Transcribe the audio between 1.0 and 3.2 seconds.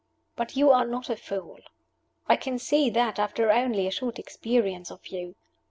a fool. I can see that,